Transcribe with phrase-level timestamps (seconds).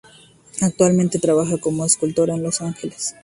[0.63, 3.15] Actualmente, trabaja como escultora en Los Ángeles.